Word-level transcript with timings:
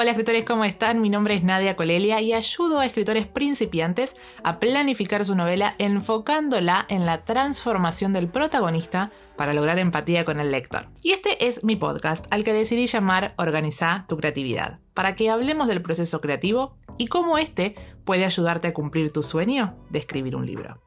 Hola 0.00 0.12
escritores, 0.12 0.44
¿cómo 0.44 0.64
están? 0.64 1.00
Mi 1.00 1.10
nombre 1.10 1.34
es 1.34 1.42
Nadia 1.42 1.74
Colelia 1.74 2.20
y 2.20 2.32
ayudo 2.32 2.78
a 2.78 2.86
escritores 2.86 3.26
principiantes 3.26 4.14
a 4.44 4.60
planificar 4.60 5.24
su 5.24 5.34
novela 5.34 5.74
enfocándola 5.78 6.86
en 6.88 7.04
la 7.04 7.24
transformación 7.24 8.12
del 8.12 8.28
protagonista 8.28 9.10
para 9.36 9.54
lograr 9.54 9.80
empatía 9.80 10.24
con 10.24 10.38
el 10.38 10.52
lector. 10.52 10.86
Y 11.02 11.10
este 11.10 11.48
es 11.48 11.64
mi 11.64 11.74
podcast 11.74 12.26
al 12.30 12.44
que 12.44 12.52
decidí 12.52 12.86
llamar 12.86 13.34
Organiza 13.38 14.04
tu 14.08 14.16
creatividad, 14.16 14.78
para 14.94 15.16
que 15.16 15.30
hablemos 15.30 15.66
del 15.66 15.82
proceso 15.82 16.20
creativo 16.20 16.76
y 16.96 17.08
cómo 17.08 17.36
este 17.36 17.74
puede 18.04 18.24
ayudarte 18.24 18.68
a 18.68 18.74
cumplir 18.74 19.10
tu 19.10 19.24
sueño 19.24 19.74
de 19.90 19.98
escribir 19.98 20.36
un 20.36 20.46
libro. 20.46 20.80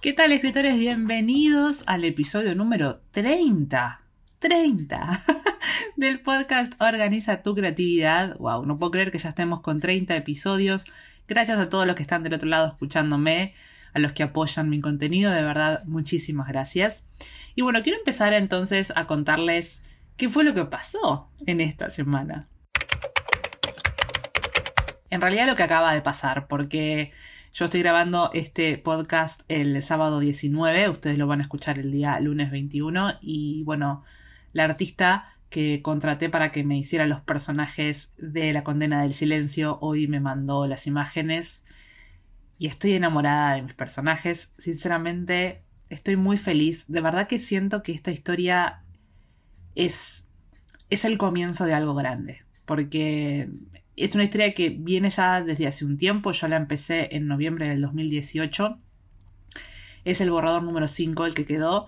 ¿Qué 0.00 0.12
tal 0.12 0.30
escritores? 0.30 0.78
Bienvenidos 0.78 1.82
al 1.88 2.04
episodio 2.04 2.54
número 2.54 3.00
30. 3.10 4.00
30 4.38 5.22
del 5.96 6.20
podcast 6.20 6.72
Organiza 6.80 7.42
tu 7.42 7.54
creatividad. 7.54 8.36
Wow, 8.38 8.66
no 8.66 8.78
puedo 8.78 8.90
creer 8.90 9.10
que 9.10 9.18
ya 9.18 9.28
estemos 9.28 9.60
con 9.60 9.80
30 9.80 10.16
episodios. 10.16 10.86
Gracias 11.28 11.58
a 11.58 11.68
todos 11.68 11.86
los 11.86 11.94
que 11.94 12.02
están 12.02 12.22
del 12.22 12.34
otro 12.34 12.48
lado 12.48 12.66
escuchándome, 12.66 13.54
a 13.92 13.98
los 14.00 14.12
que 14.12 14.24
apoyan 14.24 14.68
mi 14.68 14.80
contenido, 14.80 15.30
de 15.30 15.42
verdad, 15.42 15.84
muchísimas 15.84 16.48
gracias. 16.48 17.04
Y 17.54 17.62
bueno, 17.62 17.82
quiero 17.82 17.98
empezar 17.98 18.32
entonces 18.32 18.92
a 18.96 19.06
contarles 19.06 19.84
qué 20.16 20.28
fue 20.28 20.42
lo 20.44 20.52
que 20.54 20.64
pasó 20.64 21.30
en 21.46 21.60
esta 21.60 21.90
semana. 21.90 22.48
En 25.10 25.20
realidad 25.20 25.46
lo 25.46 25.54
que 25.54 25.62
acaba 25.62 25.94
de 25.94 26.02
pasar, 26.02 26.48
porque 26.48 27.12
yo 27.52 27.66
estoy 27.66 27.80
grabando 27.80 28.30
este 28.34 28.78
podcast 28.78 29.42
el 29.46 29.80
sábado 29.80 30.18
19, 30.18 30.88
ustedes 30.88 31.18
lo 31.18 31.28
van 31.28 31.38
a 31.38 31.42
escuchar 31.42 31.78
el 31.78 31.92
día 31.92 32.18
lunes 32.18 32.50
21 32.50 33.18
y 33.20 33.62
bueno, 33.62 34.02
la 34.52 34.64
artista 34.64 35.33
que 35.54 35.82
contraté 35.82 36.28
para 36.28 36.50
que 36.50 36.64
me 36.64 36.76
hiciera 36.76 37.06
los 37.06 37.20
personajes 37.20 38.12
de 38.18 38.52
La 38.52 38.64
condena 38.64 39.02
del 39.02 39.14
silencio 39.14 39.78
hoy 39.80 40.08
me 40.08 40.18
mandó 40.18 40.66
las 40.66 40.88
imágenes 40.88 41.62
y 42.58 42.66
estoy 42.66 42.94
enamorada 42.94 43.54
de 43.54 43.62
mis 43.62 43.74
personajes, 43.74 44.52
sinceramente 44.58 45.62
estoy 45.90 46.16
muy 46.16 46.38
feliz, 46.38 46.86
de 46.88 47.00
verdad 47.00 47.28
que 47.28 47.38
siento 47.38 47.84
que 47.84 47.92
esta 47.92 48.10
historia 48.10 48.82
es 49.76 50.28
es 50.90 51.04
el 51.04 51.18
comienzo 51.18 51.66
de 51.66 51.74
algo 51.74 51.94
grande, 51.94 52.42
porque 52.64 53.48
es 53.94 54.16
una 54.16 54.24
historia 54.24 54.54
que 54.54 54.70
viene 54.70 55.08
ya 55.08 55.40
desde 55.40 55.68
hace 55.68 55.84
un 55.84 55.96
tiempo, 55.96 56.32
yo 56.32 56.48
la 56.48 56.56
empecé 56.56 57.14
en 57.14 57.28
noviembre 57.28 57.68
del 57.68 57.80
2018. 57.80 58.76
Es 60.04 60.20
el 60.20 60.32
borrador 60.32 60.64
número 60.64 60.88
5 60.88 61.26
el 61.26 61.34
que 61.34 61.46
quedó 61.46 61.86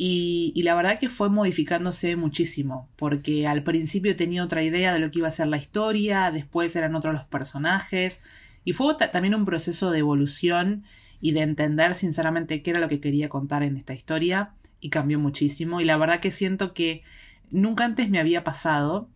y, 0.00 0.62
la 0.62 0.76
verdad 0.76 0.96
que 1.00 1.08
fue 1.08 1.28
modificándose 1.28 2.14
muchísimo, 2.14 2.88
porque 2.94 3.48
al 3.48 3.64
principio 3.64 4.14
tenía 4.14 4.44
otra 4.44 4.62
idea 4.62 4.92
de 4.92 5.00
lo 5.00 5.10
que 5.10 5.18
iba 5.18 5.26
a 5.26 5.32
ser 5.32 5.48
la 5.48 5.56
historia, 5.56 6.30
después 6.30 6.76
eran 6.76 6.94
otros 6.94 7.12
los 7.14 7.24
personajes, 7.24 8.20
y 8.62 8.74
fue 8.74 8.94
también 8.94 9.34
un 9.34 9.44
proceso 9.44 9.90
de 9.90 9.98
evolución 9.98 10.84
y 11.20 11.32
de 11.32 11.40
entender 11.40 11.96
sinceramente 11.96 12.62
qué 12.62 12.70
era 12.70 12.78
lo 12.78 12.86
que 12.86 13.00
quería 13.00 13.28
contar 13.28 13.64
en 13.64 13.76
esta 13.76 13.92
historia, 13.92 14.52
y 14.78 14.90
cambió 14.90 15.18
muchísimo, 15.18 15.80
y 15.80 15.84
la 15.84 15.96
verdad 15.96 16.20
que 16.20 16.30
siento 16.30 16.74
que 16.74 17.02
nunca 17.50 17.84
antes 17.84 18.08
me 18.08 18.20
había 18.20 18.44
pasado 18.44 19.08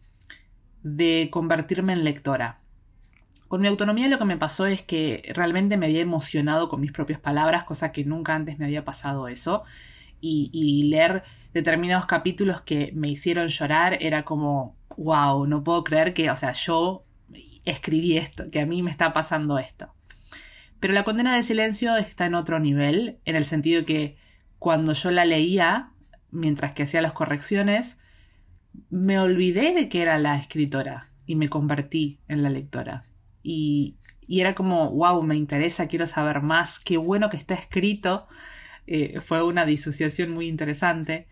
de 0.83 1.29
convertirme 1.31 1.93
en 1.93 2.03
lectora. 2.03 2.59
Con 3.47 3.61
mi 3.61 3.69
autonomía 3.69 4.09
lo 4.09 4.19
que 4.19 4.25
me 4.25 4.37
pasó 4.37 4.67
es 4.67 4.83
que 4.83 5.31
realmente 5.37 5.77
me 5.77 5.87
había 5.87 6.01
emocionado 6.01 6.69
con 6.69 6.81
mis 6.81 6.91
propias 6.91 7.21
palabras, 7.21 7.63
cosa 7.63 7.93
que 7.93 8.05
nunca 8.05 8.35
antes 8.35 8.59
me 8.59 8.65
había 8.65 8.85
pasado 8.85 9.29
eso. 9.29 9.63
Y, 10.25 10.85
leer 10.85 11.25
determinados 11.53 12.07
capítulos 12.07 12.61
que 12.61 12.93
me 12.95 13.09
hicieron 13.09 13.49
llorar 13.49 13.99
era 14.01 14.25
como, 14.25 14.77
wow, 14.97 15.47
no 15.47 15.65
puedo 15.65 15.83
creer 15.83 16.15
que, 16.15 16.31
o 16.31 16.37
sea, 16.37 16.53
yo 16.53 17.05
escribí 17.65 18.17
esto, 18.17 18.49
que 18.51 18.61
a 18.61 18.67
mí 18.67 18.83
me 18.83 18.91
está 18.91 19.13
pasando 19.13 19.59
esto. 19.59 19.93
Pero 20.79 20.95
la 20.95 21.05
condena 21.05 21.35
del 21.35 21.45
silencio 21.45 21.97
está 21.97 22.27
en 22.27 22.35
otro 22.35 22.61
nivel, 22.61 23.19
en 23.25 23.37
el 23.37 23.45
sentido 23.45 23.85
que 23.85 24.17
cuando 24.59 24.93
yo 24.93 25.11
la 25.11 25.25
leía, 25.25 25.93
mientras 26.31 26.73
que 26.73 26.85
hacía 26.85 27.03
las 27.03 27.13
correcciones, 27.13 27.99
me 28.91 29.19
olvidé 29.19 29.75
de 29.75 29.89
que 29.89 30.03
era 30.03 30.19
la 30.19 30.37
escritora 30.37 31.11
y 31.27 31.37
me 31.37 31.49
convertí 31.49 32.21
en 32.29 32.43
la 32.43 32.51
lectora. 32.51 33.05
Y, 33.43 33.97
y 34.27 34.41
era 34.41 34.55
como, 34.55 34.91
wow, 34.91 35.23
me 35.23 35.37
interesa, 35.37 35.89
quiero 35.89 36.07
saber 36.07 36.43
más, 36.43 36.79
qué 36.79 36.97
bueno 36.97 37.29
que 37.29 37.37
está 37.37 37.55
escrito. 37.55 38.27
Eh, 38.95 39.21
fue 39.21 39.43
una 39.43 39.65
disociación 39.65 40.33
muy 40.33 40.49
interesante 40.49 41.27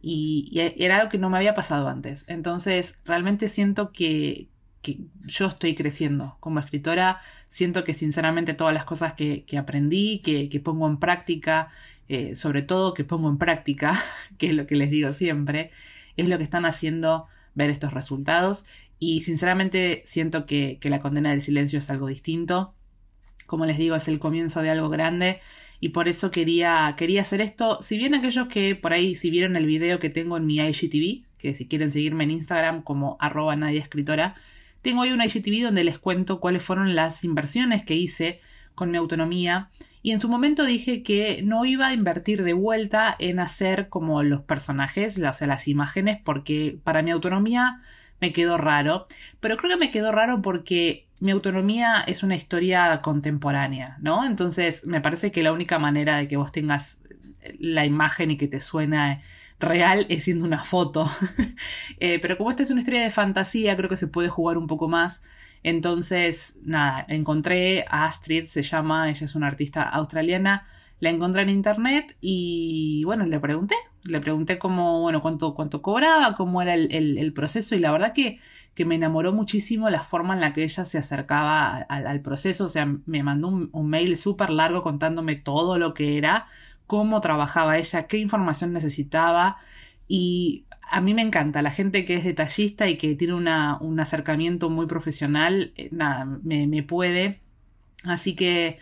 y, 0.00 0.50
era 0.78 0.96
algo 0.96 1.10
que 1.10 1.18
no 1.18 1.28
me 1.28 1.36
había 1.36 1.52
pasado 1.52 1.88
antes. 1.88 2.24
Entonces, 2.26 2.98
realmente 3.04 3.48
siento 3.48 3.92
que, 3.92 4.48
que 4.80 4.98
yo 5.26 5.46
estoy 5.46 5.74
creciendo 5.74 6.38
como 6.40 6.58
escritora, 6.58 7.20
siento 7.48 7.84
que 7.84 7.92
sinceramente 7.92 8.54
todas 8.54 8.72
las 8.72 8.86
cosas 8.86 9.12
que, 9.12 9.44
que 9.44 9.58
aprendí, 9.58 10.20
que, 10.20 10.48
que, 10.48 10.58
pongo 10.60 10.88
en 10.88 10.98
práctica, 10.98 11.68
eh, 12.08 12.34
sobre 12.34 12.62
todo 12.62 12.94
que 12.94 13.04
pongo 13.04 13.28
en 13.28 13.36
práctica, 13.36 13.92
que 14.38 14.48
es 14.48 14.54
lo 14.54 14.66
que 14.66 14.76
les 14.76 14.90
digo 14.90 15.12
siempre, 15.12 15.70
es 16.16 16.28
lo 16.28 16.38
que 16.38 16.44
están 16.44 16.64
haciendo 16.64 17.26
ver 17.54 17.68
estos 17.68 17.92
resultados 17.92 18.64
y 18.98 19.20
sinceramente 19.22 20.02
siento 20.06 20.46
que, 20.46 20.78
la 20.84 21.00
condena 21.00 21.30
del 21.30 21.40
silencio 21.40 21.78
es 21.78 21.90
algo 21.90 22.06
distinto. 22.06 22.72
Como 23.52 23.66
les 23.66 23.76
digo, 23.76 23.94
es 23.94 24.08
el 24.08 24.18
comienzo 24.18 24.62
de 24.62 24.70
algo 24.70 24.88
grande 24.88 25.40
y 25.78 25.90
por 25.90 26.08
eso 26.08 26.30
quería, 26.30 26.94
quería 26.96 27.20
hacer 27.20 27.42
esto. 27.42 27.76
Si 27.82 27.98
bien 27.98 28.14
aquellos 28.14 28.48
que 28.48 28.74
por 28.74 28.94
ahí, 28.94 29.14
si 29.14 29.28
vieron 29.28 29.56
el 29.56 29.66
video 29.66 29.98
que 29.98 30.08
tengo 30.08 30.38
en 30.38 30.46
mi 30.46 30.56
IGTV, 30.56 31.26
que 31.36 31.54
si 31.54 31.68
quieren 31.68 31.92
seguirme 31.92 32.24
en 32.24 32.30
Instagram 32.30 32.80
como 32.80 33.18
arroba 33.20 33.54
nadie 33.54 33.78
escritora, 33.78 34.36
tengo 34.80 35.02
ahí 35.02 35.12
un 35.12 35.20
IGTV 35.20 35.64
donde 35.64 35.84
les 35.84 35.98
cuento 35.98 36.40
cuáles 36.40 36.64
fueron 36.64 36.94
las 36.94 37.24
inversiones 37.24 37.82
que 37.82 37.94
hice 37.94 38.40
con 38.74 38.90
mi 38.90 38.96
autonomía 38.96 39.68
y 40.00 40.12
en 40.12 40.22
su 40.22 40.30
momento 40.30 40.64
dije 40.64 41.02
que 41.02 41.42
no 41.44 41.66
iba 41.66 41.88
a 41.88 41.92
invertir 41.92 42.44
de 42.44 42.54
vuelta 42.54 43.14
en 43.18 43.38
hacer 43.38 43.90
como 43.90 44.22
los 44.22 44.40
personajes, 44.40 45.18
o 45.18 45.34
sea, 45.34 45.46
las 45.46 45.68
imágenes, 45.68 46.18
porque 46.24 46.78
para 46.84 47.02
mi 47.02 47.10
autonomía 47.10 47.82
me 48.18 48.32
quedó 48.32 48.56
raro. 48.56 49.06
Pero 49.40 49.58
creo 49.58 49.72
que 49.72 49.76
me 49.76 49.90
quedó 49.90 50.10
raro 50.10 50.40
porque 50.40 51.06
mi 51.22 51.30
autonomía 51.30 52.02
es 52.04 52.24
una 52.24 52.34
historia 52.34 53.00
contemporánea, 53.00 53.96
¿no? 54.00 54.24
Entonces 54.24 54.84
me 54.86 55.00
parece 55.00 55.30
que 55.30 55.44
la 55.44 55.52
única 55.52 55.78
manera 55.78 56.16
de 56.16 56.26
que 56.26 56.36
vos 56.36 56.50
tengas 56.50 56.98
la 57.60 57.86
imagen 57.86 58.32
y 58.32 58.36
que 58.36 58.48
te 58.48 58.58
suena 58.58 59.22
real 59.60 60.04
es 60.08 60.24
siendo 60.24 60.44
una 60.44 60.64
foto. 60.64 61.08
Eh, 62.00 62.18
pero 62.20 62.36
como 62.36 62.50
esta 62.50 62.64
es 62.64 62.70
una 62.70 62.80
historia 62.80 63.02
de 63.02 63.10
fantasía, 63.10 63.76
creo 63.76 63.88
que 63.88 63.96
se 63.96 64.08
puede 64.08 64.28
jugar 64.28 64.58
un 64.58 64.66
poco 64.66 64.88
más. 64.88 65.22
Entonces, 65.62 66.56
nada, 66.64 67.04
encontré 67.08 67.84
a 67.88 68.06
Astrid, 68.06 68.46
se 68.46 68.62
llama, 68.62 69.08
ella 69.08 69.24
es 69.24 69.36
una 69.36 69.46
artista 69.46 69.82
australiana, 69.82 70.66
la 71.02 71.10
encontré 71.10 71.42
en 71.42 71.48
internet 71.48 72.16
y 72.20 73.02
bueno, 73.04 73.26
le 73.26 73.40
pregunté, 73.40 73.74
le 74.04 74.20
pregunté 74.20 74.58
cómo, 74.60 75.00
bueno, 75.00 75.20
cuánto, 75.20 75.52
cuánto 75.52 75.82
cobraba, 75.82 76.34
cómo 76.34 76.62
era 76.62 76.74
el, 76.74 77.32
proceso 77.32 77.74
y 77.74 77.80
la 77.80 77.90
verdad 77.90 78.12
que, 78.12 78.38
que, 78.74 78.84
me 78.84 78.94
enamoró 78.94 79.32
muchísimo 79.32 79.88
la 79.88 80.02
forma 80.02 80.34
en 80.34 80.40
la 80.40 80.52
que 80.52 80.62
ella 80.62 80.84
se 80.84 80.98
acercaba 80.98 81.76
al, 81.76 82.20
proceso, 82.20 82.64
o 82.64 82.68
sea, 82.68 82.86
me 83.06 83.22
mandó 83.22 83.48
un, 83.48 83.70
un 83.72 83.88
mail 83.88 84.16
súper 84.16 84.50
largo 84.50 84.82
contándome 84.82 85.36
todo 85.36 85.78
lo 85.78 85.94
que 85.94 86.18
era, 86.18 86.46
cómo 86.86 87.20
trabajaba 87.20 87.78
ella, 87.78 88.06
qué 88.06 88.18
información 88.18 88.72
necesitaba 88.72 89.56
y 90.08 90.66
a 90.92 91.00
mí 91.00 91.14
me 91.14 91.22
encanta 91.22 91.62
la 91.62 91.70
gente 91.70 92.04
que 92.04 92.16
es 92.16 92.24
detallista 92.24 92.86
y 92.86 92.96
que 92.96 93.14
tiene 93.14 93.34
un 93.34 94.00
acercamiento 94.00 94.68
muy 94.68 94.86
profesional, 94.86 95.72
eh, 95.76 95.88
nada, 95.90 96.26
me, 96.26 96.82
puede. 96.82 97.40
Así 98.04 98.34
que 98.34 98.78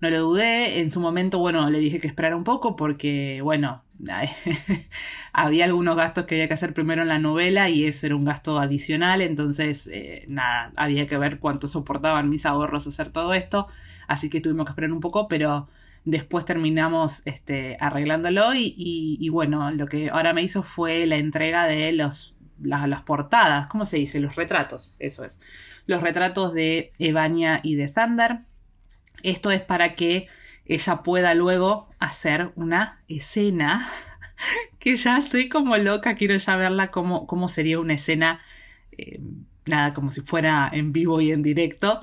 no 0.00 0.10
lo 0.10 0.20
dudé. 0.20 0.80
En 0.80 0.90
su 0.90 1.00
momento, 1.00 1.38
bueno, 1.38 1.68
le 1.70 1.78
dije 1.78 2.00
que 2.00 2.08
esperara 2.08 2.36
un 2.36 2.44
poco 2.44 2.76
porque, 2.76 3.40
bueno, 3.42 3.84
había 5.32 5.64
algunos 5.64 5.96
gastos 5.96 6.24
que 6.26 6.36
había 6.36 6.48
que 6.48 6.54
hacer 6.54 6.74
primero 6.74 7.02
en 7.02 7.08
la 7.08 7.18
novela 7.18 7.68
y 7.68 7.84
eso 7.84 8.06
era 8.06 8.16
un 8.16 8.24
gasto 8.24 8.58
adicional. 8.58 9.20
Entonces, 9.20 9.88
eh, 9.92 10.24
nada, 10.28 10.72
había 10.76 11.06
que 11.06 11.18
ver 11.18 11.38
cuánto 11.38 11.68
soportaban 11.68 12.28
mis 12.28 12.46
ahorros 12.46 12.86
hacer 12.86 13.10
todo 13.10 13.34
esto. 13.34 13.66
Así 14.08 14.30
que 14.30 14.40
tuvimos 14.40 14.66
que 14.66 14.70
esperar 14.70 14.92
un 14.92 15.00
poco, 15.00 15.28
pero 15.28 15.68
Después 16.04 16.46
terminamos 16.46 17.22
este, 17.26 17.76
arreglándolo 17.78 18.54
y, 18.54 19.28
bueno, 19.30 19.70
lo 19.70 19.86
que 19.86 20.08
ahora 20.08 20.32
me 20.32 20.42
hizo 20.42 20.62
fue 20.62 21.04
la 21.06 21.16
entrega 21.16 21.66
de 21.66 21.92
los, 21.92 22.36
las, 22.62 23.02
portadas, 23.02 23.66
¿cómo 23.66 23.84
se 23.84 23.98
dice? 23.98 24.18
Los 24.18 24.34
retratos, 24.36 24.94
eso 24.98 25.24
es. 25.24 25.40
Los 25.86 26.00
retratos 26.00 26.54
de 26.54 26.92
Evania 26.98 27.60
y 27.62 27.74
de 27.74 27.88
Thunder. 27.88 28.38
Esto 29.22 29.50
es 29.50 29.60
para 29.60 29.94
que 29.94 30.28
ella 30.66 31.02
pueda 31.02 31.34
luego 31.34 31.88
hacer 31.98 32.52
una 32.54 33.00
escena 33.08 33.88
que 34.78 34.96
ya 34.96 35.18
estoy 35.18 35.48
como 35.48 35.76
loca, 35.76 36.14
quiero 36.14 36.36
ya 36.36 36.56
verla 36.56 36.90
como, 36.90 37.26
cómo 37.26 37.48
sería 37.48 37.80
una 37.80 37.94
escena, 37.94 38.40
eh, 38.96 39.20
nada, 39.66 39.92
como 39.92 40.10
si 40.10 40.20
fuera 40.20 40.70
en 40.72 40.92
vivo 40.92 41.20
y 41.20 41.32
en 41.32 41.42
directo. 41.42 42.00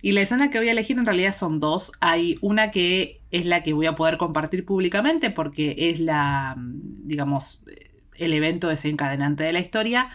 Y 0.00 0.12
la 0.12 0.20
escena 0.20 0.50
que 0.50 0.58
voy 0.58 0.68
a 0.68 0.72
elegir 0.72 0.98
en 0.98 1.06
realidad 1.06 1.32
son 1.32 1.58
dos. 1.58 1.92
Hay 2.00 2.38
una 2.40 2.70
que 2.70 3.20
es 3.30 3.46
la 3.46 3.62
que 3.62 3.72
voy 3.72 3.86
a 3.86 3.96
poder 3.96 4.16
compartir 4.16 4.64
públicamente 4.64 5.30
porque 5.30 5.74
es 5.76 5.98
la, 5.98 6.54
digamos, 6.56 7.62
el 8.14 8.32
evento 8.32 8.68
desencadenante 8.68 9.42
de 9.44 9.52
la 9.52 9.60
historia. 9.60 10.08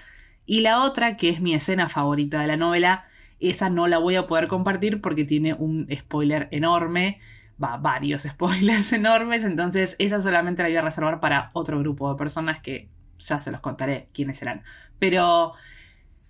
Y 0.45 0.61
la 0.61 0.83
otra, 0.83 1.17
que 1.17 1.29
es 1.29 1.41
mi 1.41 1.53
escena 1.53 1.89
favorita 1.89 2.41
de 2.41 2.47
la 2.47 2.57
novela, 2.57 3.05
esa 3.49 3.69
no 3.69 3.87
la 3.87 3.97
voy 3.97 4.15
a 4.15 4.27
poder 4.27 4.47
compartir 4.47 5.01
porque 5.01 5.25
tiene 5.25 5.53
un 5.53 5.87
spoiler 5.95 6.47
enorme, 6.51 7.19
va, 7.61 7.77
varios 7.77 8.23
spoilers 8.29 8.93
enormes, 8.93 9.43
entonces 9.43 9.95
esa 9.99 10.19
solamente 10.19 10.63
la 10.63 10.69
voy 10.69 10.77
a 10.77 10.81
reservar 10.81 11.19
para 11.19 11.49
otro 11.53 11.79
grupo 11.79 12.11
de 12.11 12.17
personas 12.17 12.59
que 12.59 12.89
ya 13.17 13.39
se 13.39 13.51
los 13.51 13.61
contaré 13.61 14.09
quiénes 14.13 14.37
serán. 14.37 14.63
Pero 14.99 15.53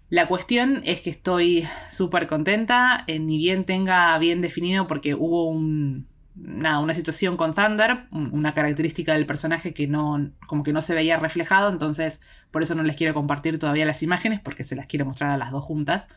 la 0.09 0.27
cuestión 0.27 0.81
es 0.85 1.01
que 1.01 1.09
estoy 1.09 1.67
súper 1.89 2.27
contenta, 2.27 3.03
eh, 3.07 3.19
ni 3.19 3.37
bien 3.37 3.65
tenga 3.65 4.17
bien 4.19 4.41
definido 4.41 4.85
porque 4.85 5.15
hubo 5.15 5.47
un, 5.47 6.07
nada, 6.35 6.79
una 6.79 6.93
situación 6.93 7.37
con 7.37 7.53
Thunder, 7.53 8.05
una 8.11 8.53
característica 8.53 9.13
del 9.13 9.25
personaje 9.25 9.73
que 9.73 9.87
no, 9.87 10.31
como 10.47 10.63
que 10.63 10.73
no 10.73 10.81
se 10.81 10.93
veía 10.93 11.17
reflejado, 11.17 11.69
entonces 11.69 12.21
por 12.51 12.63
eso 12.63 12.75
no 12.75 12.83
les 12.83 12.95
quiero 12.95 13.13
compartir 13.13 13.59
todavía 13.59 13.85
las 13.85 14.03
imágenes, 14.03 14.39
porque 14.39 14.63
se 14.63 14.75
las 14.75 14.87
quiero 14.87 15.05
mostrar 15.05 15.31
a 15.31 15.37
las 15.37 15.51
dos 15.51 15.63
juntas. 15.63 16.07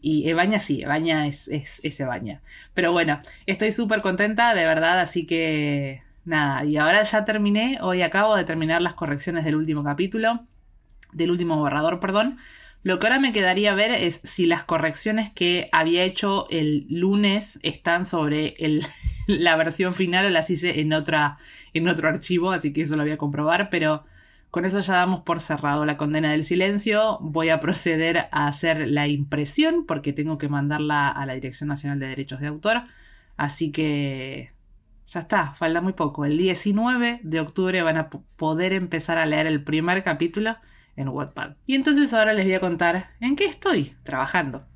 Y 0.00 0.28
Ebaña 0.28 0.58
sí, 0.58 0.82
Ebaña 0.82 1.26
es, 1.26 1.48
es, 1.48 1.80
es 1.82 2.00
Ebaña. 2.00 2.40
Pero 2.74 2.92
bueno, 2.92 3.20
estoy 3.46 3.72
súper 3.72 4.00
contenta, 4.00 4.54
de 4.54 4.64
verdad, 4.64 5.00
así 5.00 5.26
que 5.26 6.02
nada, 6.24 6.64
y 6.64 6.76
ahora 6.76 7.02
ya 7.02 7.24
terminé, 7.24 7.78
hoy 7.80 8.02
acabo 8.02 8.36
de 8.36 8.44
terminar 8.44 8.82
las 8.82 8.94
correcciones 8.94 9.44
del 9.44 9.56
último 9.56 9.82
capítulo, 9.82 10.40
del 11.12 11.30
último 11.30 11.56
borrador, 11.56 12.00
perdón. 12.00 12.38
Lo 12.84 12.98
que 12.98 13.08
ahora 13.08 13.18
me 13.18 13.32
quedaría 13.32 13.74
ver 13.74 13.90
es 13.90 14.20
si 14.22 14.46
las 14.46 14.62
correcciones 14.62 15.30
que 15.30 15.68
había 15.72 16.04
hecho 16.04 16.46
el 16.48 16.86
lunes 16.88 17.58
están 17.62 18.04
sobre 18.04 18.54
el, 18.58 18.86
la 19.26 19.56
versión 19.56 19.94
final 19.94 20.26
o 20.26 20.30
las 20.30 20.48
hice 20.50 20.80
en, 20.80 20.92
otra, 20.92 21.38
en 21.74 21.88
otro 21.88 22.08
archivo, 22.08 22.52
así 22.52 22.72
que 22.72 22.82
eso 22.82 22.96
lo 22.96 23.02
voy 23.02 23.12
a 23.12 23.18
comprobar, 23.18 23.68
pero 23.68 24.04
con 24.50 24.64
eso 24.64 24.80
ya 24.80 24.94
damos 24.94 25.20
por 25.20 25.40
cerrado 25.40 25.84
la 25.84 25.96
condena 25.96 26.30
del 26.30 26.44
silencio. 26.44 27.18
Voy 27.20 27.50
a 27.50 27.60
proceder 27.60 28.28
a 28.32 28.46
hacer 28.46 28.88
la 28.88 29.06
impresión 29.06 29.84
porque 29.86 30.12
tengo 30.12 30.38
que 30.38 30.48
mandarla 30.48 31.08
a 31.08 31.26
la 31.26 31.34
Dirección 31.34 31.68
Nacional 31.68 31.98
de 31.98 32.08
Derechos 32.08 32.40
de 32.40 32.46
Autor, 32.46 32.82
así 33.36 33.70
que 33.70 34.50
ya 35.06 35.20
está, 35.20 35.54
falta 35.54 35.80
muy 35.80 35.94
poco. 35.94 36.24
El 36.24 36.36
19 36.36 37.20
de 37.22 37.40
octubre 37.40 37.82
van 37.82 37.96
a 37.96 38.10
poder 38.10 38.72
empezar 38.72 39.18
a 39.18 39.26
leer 39.26 39.46
el 39.46 39.64
primer 39.64 40.02
capítulo 40.02 40.56
en 40.96 41.08
Wattpad. 41.08 41.56
Y 41.64 41.74
entonces 41.74 42.12
ahora 42.12 42.32
les 42.32 42.44
voy 42.44 42.54
a 42.54 42.60
contar 42.60 43.10
en 43.20 43.36
qué 43.36 43.44
estoy 43.44 43.94
trabajando. 44.02 44.66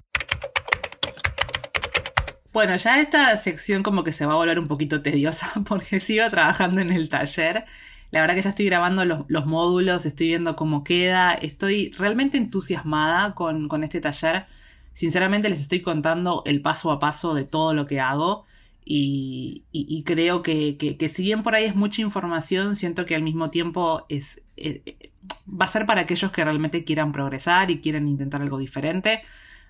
Bueno, 2.53 2.77
ya 2.77 3.01
esta 3.01 3.35
sección 3.37 3.83
como 3.83 4.05
que 4.05 4.13
se 4.13 4.27
va 4.27 4.35
a 4.35 4.37
volver 4.37 4.59
un 4.59 4.69
poquito 4.69 5.03
tediosa 5.03 5.51
porque 5.69 6.01
sigo 6.01 6.29
trabajando 6.29 6.81
en 6.81 6.93
el 6.93 7.09
taller. 7.09 7.65
La 8.13 8.21
verdad 8.21 8.35
que 8.35 8.43
ya 8.43 8.51
estoy 8.51 8.67
grabando 8.67 9.07
los, 9.07 9.47
módulos, 9.47 10.05
estoy 10.05 10.29
viendo 10.29 10.55
cómo 10.55 10.85
queda, 10.85 11.33
estoy 11.33 11.93
realmente 11.93 12.37
entusiasmada 12.37 13.35
con, 13.35 13.83
este 13.83 14.03
taller. 14.03 14.45
Sinceramente 14.93 15.49
les 15.49 15.61
estoy 15.61 15.81
contando 15.81 16.43
el 16.45 16.61
paso 16.61 16.93
a 16.93 17.01
paso 17.01 17.35
de 17.35 17.45
todo 17.45 17.73
lo 17.73 17.87
que 17.87 18.01
hago 18.01 18.45
y, 18.85 19.65
creo 20.05 20.43
que, 20.43 21.09
si 21.11 21.23
bien 21.23 21.43
por 21.43 21.55
ahí 21.55 21.65
es 21.65 21.75
mucha 21.75 22.03
información, 22.03 22.77
siento 22.77 23.07
que 23.07 23.15
al 23.15 23.23
mismo 23.23 23.49
tiempo 23.49 24.05
es, 24.11 24.43
eh, 24.59 25.11
va 25.49 25.65
a 25.65 25.69
ser 25.69 25.87
para 25.87 26.03
aquellos 26.03 26.31
que 26.33 26.45
realmente 26.45 26.85
quieran 26.85 27.13
progresar 27.13 27.71
y 27.71 27.81
quieran 27.81 28.07
intentar 28.07 28.43
algo 28.43 28.59
diferente. 28.59 29.23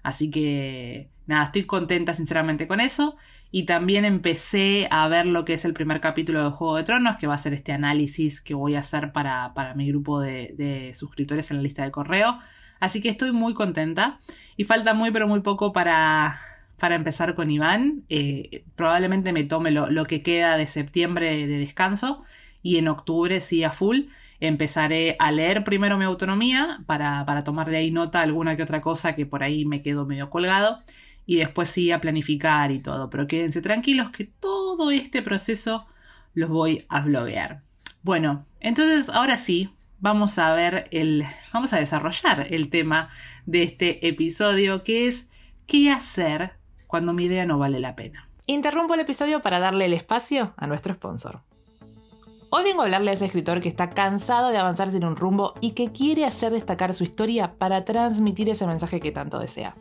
Así 0.02 0.30
que 0.30 1.10
nada, 1.28 1.44
estoy 1.44 1.62
contenta 1.62 2.12
sinceramente 2.12 2.66
con 2.66 2.80
eso. 2.80 3.16
Y 3.54 3.64
también 3.64 4.06
empecé 4.06 4.88
a 4.90 5.06
ver 5.08 5.26
lo 5.26 5.44
que 5.44 5.52
es 5.52 5.64
el 5.64 5.74
primer 5.74 6.00
capítulo 6.00 6.42
de 6.42 6.50
Juego 6.50 6.76
de 6.76 6.84
Tronos, 6.84 7.16
que 7.16 7.26
va 7.26 7.34
a 7.34 7.38
ser 7.38 7.52
este 7.52 7.72
análisis 7.72 8.40
que 8.40 8.54
voy 8.54 8.74
a 8.74 8.80
hacer 8.80 9.12
para, 9.12 9.52
mi 9.76 9.86
grupo 9.86 10.20
de, 10.20 10.90
suscriptores 10.94 11.50
en 11.50 11.58
la 11.58 11.62
lista 11.62 11.84
de 11.84 11.90
correo. 11.90 12.38
Así 12.80 13.02
que 13.02 13.10
estoy 13.10 13.30
muy 13.32 13.52
contenta. 13.52 14.18
Y 14.56 14.64
falta 14.64 14.94
muy 14.94 15.10
pero 15.10 15.28
muy 15.28 15.40
poco 15.40 15.72
para, 15.72 16.40
para 16.78 16.94
empezar 16.94 17.34
con 17.34 17.50
Iván. 17.50 18.04
Eh, 18.08 18.64
probablemente 18.74 19.34
me 19.34 19.44
tome 19.44 19.70
lo, 19.70 19.90
lo 19.90 20.06
que 20.06 20.22
queda 20.22 20.56
de 20.56 20.66
septiembre 20.66 21.46
de 21.46 21.58
descanso. 21.58 22.22
Y 22.62 22.78
en 22.78 22.88
octubre 22.88 23.38
sí 23.40 23.64
a 23.64 23.70
full 23.70 24.06
empezaré 24.42 25.14
a 25.20 25.30
leer 25.30 25.62
primero 25.62 25.96
mi 25.96 26.04
autonomía 26.04 26.80
para, 26.86 27.24
tomar 27.44 27.70
de 27.70 27.76
ahí 27.76 27.90
nota 27.92 28.22
alguna 28.22 28.56
que 28.56 28.62
otra 28.64 28.80
cosa 28.80 29.14
que 29.14 29.24
por 29.24 29.44
ahí 29.44 29.64
me 29.64 29.82
quedo 29.82 30.04
medio 30.04 30.30
colgado 30.30 30.80
y 31.26 31.36
después 31.36 31.68
sí 31.68 31.92
a 31.92 32.00
planificar 32.00 32.70
y 32.70 32.80
todo. 32.80 33.10
Pero 33.10 33.26
quédense 33.26 33.62
tranquilos 33.62 34.10
que 34.10 34.24
todo 34.24 34.90
este 34.90 35.22
proceso 35.22 35.86
los 36.34 36.50
voy 36.50 36.84
a 36.88 37.00
bloguear. 37.00 37.60
Bueno, 38.02 38.44
entonces 38.60 39.08
ahora 39.08 39.36
sí, 39.36 39.70
vamos 40.00 40.38
a 40.38 40.52
ver 40.54 40.88
el. 40.90 41.24
vamos 41.52 41.72
a 41.72 41.78
desarrollar 41.78 42.52
el 42.52 42.68
tema 42.68 43.08
de 43.46 43.62
este 43.62 44.06
episodio, 44.06 44.82
que 44.82 45.08
es 45.08 45.28
qué 45.66 45.90
hacer 45.90 46.52
cuando 46.86 47.12
mi 47.12 47.24
idea 47.24 47.46
no 47.46 47.58
vale 47.58 47.80
la 47.80 47.96
pena. 47.96 48.28
Interrumpo 48.46 48.94
el 48.94 49.00
episodio 49.00 49.40
para 49.40 49.60
darle 49.60 49.86
el 49.86 49.92
espacio 49.92 50.52
a 50.56 50.66
nuestro 50.66 50.94
sponsor. 50.94 51.40
Hoy 52.50 52.64
vengo 52.64 52.82
a 52.82 52.84
hablarle 52.84 53.12
a 53.12 53.14
ese 53.14 53.24
escritor 53.24 53.62
que 53.62 53.68
está 53.68 53.88
cansado 53.88 54.50
de 54.50 54.58
avanzar 54.58 54.90
sin 54.90 55.04
un 55.04 55.16
rumbo 55.16 55.54
y 55.62 55.70
que 55.70 55.90
quiere 55.90 56.26
hacer 56.26 56.52
destacar 56.52 56.92
su 56.92 57.02
historia 57.02 57.54
para 57.54 57.82
transmitir 57.82 58.50
ese 58.50 58.66
mensaje 58.66 59.00
que 59.00 59.10
tanto 59.10 59.38
desea. 59.38 59.74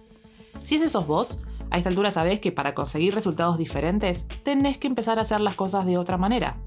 Si 0.63 0.75
ese 0.75 0.89
sos 0.89 1.07
vos, 1.07 1.39
a 1.69 1.77
esta 1.77 1.89
altura 1.89 2.11
sabés 2.11 2.39
que 2.39 2.51
para 2.51 2.73
conseguir 2.73 3.13
resultados 3.13 3.57
diferentes 3.57 4.27
tenés 4.43 4.77
que 4.77 4.87
empezar 4.87 5.19
a 5.19 5.21
hacer 5.21 5.39
las 5.39 5.55
cosas 5.55 5.85
de 5.85 5.97
otra 5.97 6.17
manera. 6.17 6.57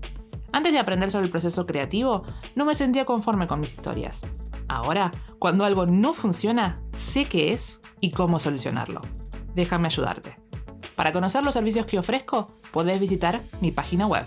Antes 0.53 0.73
de 0.73 0.79
aprender 0.79 1.11
sobre 1.11 1.27
el 1.27 1.33
proceso 1.33 1.67
creativo, 1.67 2.23
no 2.55 2.65
me 2.65 2.75
sentía 2.75 3.05
conforme 3.05 3.47
con 3.47 3.61
mis 3.61 3.73
historias. 3.73 4.23
Ahora, 4.69 5.11
cuando 5.39 5.65
algo 5.65 5.87
no 5.87 6.15
funciona, 6.15 6.81
sé 6.97 7.25
qué 7.25 7.53
es 7.53 7.81
y 8.01 8.13
cómo 8.13 8.39
solucionarlo. 8.39 9.03
Déjame 9.55 9.89
ayudarte. 9.89 10.39
Para 10.97 11.13
conocer 11.13 11.45
los 11.45 11.55
servicios 11.55 11.87
que 11.87 11.99
ofrezco, 11.99 12.47
podés 12.73 13.01
visitar 13.01 13.41
mi 13.61 13.73
página 13.73 14.07
web 14.07 14.25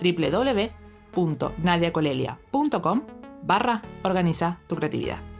www 0.00 0.84
www.nadiacolelia.com 1.14 3.02
barra 3.42 3.82
organiza 4.02 4.58
tu 4.66 4.76
creatividad. 4.76 5.33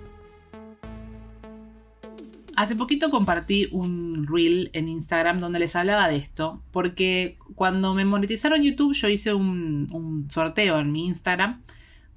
Hace 2.57 2.77
poquito 2.77 3.11
compartí 3.11 3.69
un 3.73 4.27
reel 4.27 4.71
en 4.73 4.89
Instagram 4.89 5.41
donde 5.41 5.59
les 5.59 5.75
hablaba 5.77 6.09
de 6.09 6.17
esto, 6.17 6.63
porque 6.71 7.39
cuando 7.55 7.95
me 7.95 8.05
monetizaron 8.05 8.63
YouTube 8.63 8.95
yo 8.95 9.09
hice 9.09 9.35
un, 9.35 10.29
sorteo 10.31 10.79
en 10.79 10.93
mi 10.93 11.07
Instagram 11.07 11.63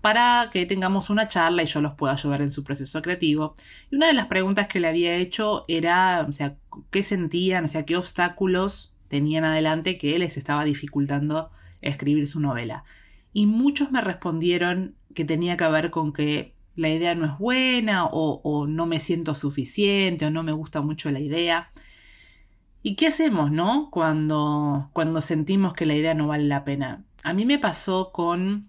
para 0.02 0.50
que 0.52 0.66
tengamos 0.66 1.10
una 1.10 1.28
charla 1.28 1.64
y 1.64 1.66
yo 1.66 1.82
los 1.82 1.94
pueda 1.94 2.14
ayudar 2.14 2.42
en 2.42 2.52
su 2.52 2.64
proceso 2.64 3.02
creativo. 3.02 3.54
Y 3.90 3.96
una 3.96 4.08
de 4.08 4.14
las 4.14 4.28
preguntas 4.28 4.68
que 4.68 4.80
le 4.80 4.88
había 4.88 5.16
hecho 5.16 5.66
era, 5.68 6.26
o 6.28 6.32
sea, 6.32 6.56
qué 6.92 7.04
sentían, 7.04 7.66
o 7.66 7.68
sea, 7.68 7.86
qué 7.86 7.98
obstáculos 7.98 8.94
tenían 9.08 9.44
adelante 9.44 9.98
que 9.98 10.18
les 10.20 10.38
estaba 10.38 10.64
dificultando 10.66 11.50
escribir 11.82 12.28
su 12.28 12.40
novela 12.40 12.84
y 13.38 13.46
muchos 13.46 13.92
me 13.92 14.02
respondieron 14.02 14.96
que 15.14 15.24
tenía 15.24 15.58
que 15.58 15.68
ver 15.68 15.92
con 15.92 16.12
que 16.12 16.56
la 16.78 16.90
idea 16.90 17.16
no 17.16 17.26
es 17.26 17.38
buena 17.38 18.06
o, 18.06 18.66
no 18.68 18.86
me 18.86 19.00
siento 19.00 19.36
suficiente 19.36 20.26
o 20.26 20.32
no 20.32 20.44
me 20.44 20.54
gusta 20.54 20.82
mucho 20.82 21.12
la 21.12 21.20
idea. 21.20 21.70
¿Y 22.84 22.96
qué 22.96 23.08
hacemos, 23.08 23.52
no? 23.52 23.90
Cuando, 23.92 24.90
cuando 24.94 25.20
sentimos 25.20 25.74
que 25.74 25.86
la 25.86 25.96
idea 25.96 26.14
no 26.14 26.28
vale 26.28 26.46
la 26.46 26.64
pena. 26.64 27.04
A 27.24 27.34
mí 27.34 27.46
me 27.46 27.60
pasó 27.60 28.12
con 28.14 28.68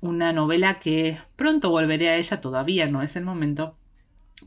una 0.00 0.32
novela 0.32 0.78
que 0.78 1.18
pronto 1.36 1.70
volveré 1.70 2.10
a 2.10 2.16
ella, 2.16 2.40
todavía 2.40 2.86
no 2.88 3.00
es 3.00 3.16
el 3.16 3.24
momento, 3.24 3.78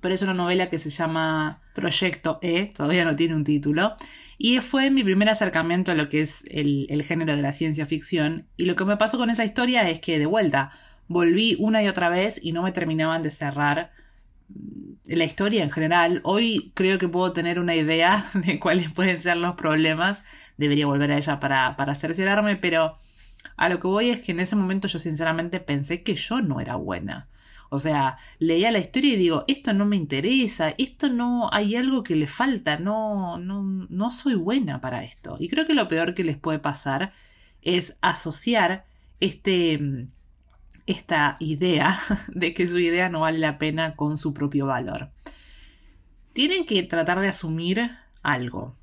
pero 0.01 0.13
es 0.13 0.21
una 0.21 0.33
novela 0.33 0.69
que 0.69 0.77
se 0.77 0.91
llama 0.91 1.61
Proyecto 1.73 2.37
E, 2.41 2.67
todavía 2.67 3.05
no 3.05 3.15
tiene 3.15 3.33
un 3.33 3.43
título, 3.43 3.95
y 4.37 4.59
fue 4.59 4.91
mi 4.91 5.03
primer 5.03 5.29
acercamiento 5.29 5.91
a 5.91 5.95
lo 5.95 6.09
que 6.09 6.21
es 6.21 6.43
el, 6.49 7.01
género 7.03 7.35
de 7.35 7.41
la 7.41 7.51
ciencia 7.51 7.87
ficción. 7.87 8.45
Y 8.55 8.65
lo 8.65 8.75
que 8.75 8.85
me 8.85 8.97
pasó 8.97 9.17
con 9.17 9.31
esa 9.31 9.43
historia 9.43 9.89
es 9.89 9.99
que 9.99 10.19
de 10.19 10.27
vuelta 10.27 10.69
volví 11.07 11.55
una 11.59 11.83
y 11.83 11.87
otra 11.87 12.09
vez 12.09 12.39
y 12.41 12.51
no 12.51 12.63
me 12.63 12.71
terminaban 12.71 13.23
de 13.23 13.29
cerrar 13.29 13.91
mm, 14.49 15.15
la 15.15 15.23
historia 15.23 15.63
en 15.63 15.69
general. 15.69 16.21
Hoy 16.23 16.71
creo 16.73 16.97
que 16.97 17.07
puedo 17.07 17.31
tener 17.33 17.59
una 17.59 17.75
idea 17.75 18.25
de 18.33 18.59
cuáles 18.59 18.91
pueden 18.93 19.19
ser 19.19 19.37
los 19.37 19.55
problemas. 19.55 20.23
Debería 20.57 20.85
volver 20.85 21.11
a 21.11 21.17
ella 21.17 21.39
para, 21.39 21.75
para 21.77 21.95
cerciorarme, 21.95 22.55
pero 22.55 22.97
a 23.55 23.69
lo 23.69 23.79
que 23.79 23.87
voy 23.87 24.09
es 24.09 24.21
que 24.21 24.31
en 24.31 24.39
ese 24.39 24.55
momento 24.55 24.87
yo 24.87 24.99
sinceramente 24.99 25.59
pensé 25.59 26.03
que 26.03 26.15
yo 26.15 26.41
no 26.41 26.59
era 26.59 26.75
buena. 26.75 27.27
O 27.69 27.79
sea, 27.79 28.17
leía 28.39 28.71
la 28.71 28.79
historia 28.79 29.13
y 29.13 29.17
digo, 29.17 29.43
esto 29.47 29.73
no 29.73 29.85
me 29.85 29.97
interesa, 29.97 30.73
esto 30.77 31.09
no, 31.09 31.49
hay 31.51 31.75
algo 31.75 32.01
que 32.01 32.15
le 32.15 32.27
falta, 32.27 32.77
no, 32.77 33.37
no, 33.37 33.61
no 33.61 34.09
soy 34.09 34.35
buena 34.35 34.79
para 34.79 35.03
esto. 35.03 35.35
Y 35.39 35.49
creo 35.49 35.65
que 35.65 35.73
lo 35.73 35.87
peor 35.87 36.13
que 36.13 36.23
les 36.23 36.37
puede 36.37 36.59
pasar 36.59 37.11
es 37.61 37.97
asociar 38.01 38.85
este, 39.19 40.07
esta 40.87 41.37
idea 41.39 41.99
de 42.29 42.53
que 42.53 42.65
su 42.65 42.79
idea 42.79 43.09
no 43.09 43.19
vale 43.19 43.37
la 43.37 43.59
pena 43.59 43.95
con 43.95 44.17
su 44.17 44.33
propio 44.33 44.65
valor. 44.65 45.11
Tienen 46.33 46.65
que 46.65 46.81
tratar 46.83 47.19
de 47.19 47.27
asumir 47.27 47.91
algo. 48.23 48.75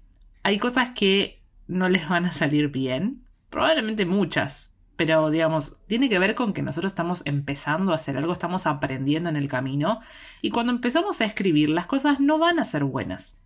Hay 0.42 0.58
cosas 0.58 0.90
que 0.90 1.42
no 1.66 1.88
les 1.88 2.08
van 2.08 2.26
a 2.26 2.32
salir 2.32 2.68
bien, 2.68 3.24
probablemente 3.50 4.04
muchas, 4.04 4.72
pero 4.96 5.30
digamos, 5.30 5.78
tiene 5.86 6.08
que 6.08 6.18
ver 6.18 6.34
con 6.34 6.52
que 6.52 6.62
nosotros 6.62 6.92
estamos 6.92 7.22
empezando 7.24 7.92
a 7.92 7.96
hacer 7.96 8.16
algo, 8.16 8.32
estamos 8.32 8.66
aprendiendo 8.66 9.28
en 9.28 9.36
el 9.36 9.48
camino 9.48 10.00
y 10.40 10.50
cuando 10.50 10.72
empezamos 10.72 11.20
a 11.20 11.24
escribir 11.24 11.70
las 11.70 11.86
cosas 11.86 12.20
no 12.20 12.38
van 12.38 12.58
a 12.58 12.64
ser 12.64 12.84
buenas. 12.84 13.38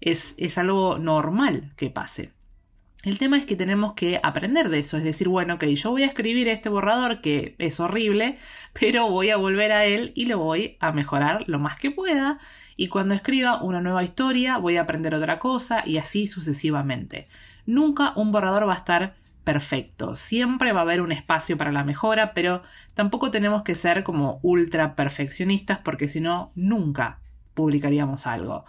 Es, 0.00 0.34
es 0.36 0.58
algo 0.58 0.98
normal 0.98 1.72
que 1.76 1.88
pase. 1.88 2.32
El 3.04 3.18
tema 3.18 3.36
es 3.36 3.44
que 3.44 3.54
tenemos 3.54 3.92
que 3.92 4.18
aprender 4.22 4.70
de 4.70 4.78
eso, 4.78 4.96
es 4.96 5.04
decir, 5.04 5.28
bueno, 5.28 5.54
ok, 5.54 5.64
yo 5.64 5.90
voy 5.90 6.04
a 6.04 6.06
escribir 6.06 6.48
este 6.48 6.70
borrador 6.70 7.20
que 7.20 7.54
es 7.58 7.78
horrible, 7.78 8.38
pero 8.72 9.10
voy 9.10 9.28
a 9.28 9.36
volver 9.36 9.72
a 9.72 9.84
él 9.84 10.12
y 10.14 10.24
lo 10.24 10.38
voy 10.38 10.78
a 10.80 10.90
mejorar 10.90 11.44
lo 11.46 11.58
más 11.58 11.76
que 11.76 11.90
pueda 11.90 12.38
y 12.76 12.88
cuando 12.88 13.12
escriba 13.14 13.62
una 13.62 13.82
nueva 13.82 14.02
historia 14.02 14.56
voy 14.56 14.78
a 14.78 14.82
aprender 14.82 15.14
otra 15.14 15.38
cosa 15.38 15.82
y 15.84 15.98
así 15.98 16.26
sucesivamente. 16.26 17.28
Nunca 17.66 18.14
un 18.16 18.32
borrador 18.32 18.66
va 18.66 18.72
a 18.72 18.78
estar 18.78 19.14
perfecto, 19.44 20.16
siempre 20.16 20.72
va 20.72 20.80
a 20.80 20.84
haber 20.84 21.02
un 21.02 21.12
espacio 21.12 21.58
para 21.58 21.72
la 21.72 21.84
mejora, 21.84 22.32
pero 22.32 22.62
tampoco 22.94 23.30
tenemos 23.30 23.64
que 23.64 23.74
ser 23.74 24.02
como 24.02 24.38
ultra 24.42 24.96
perfeccionistas 24.96 25.78
porque 25.78 26.08
si 26.08 26.22
no, 26.22 26.52
nunca 26.54 27.20
publicaríamos 27.52 28.26
algo. 28.26 28.64